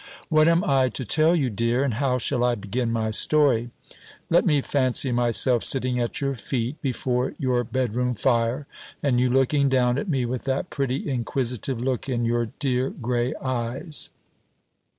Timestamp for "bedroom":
7.63-8.15